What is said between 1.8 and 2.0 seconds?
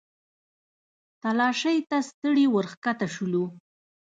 ته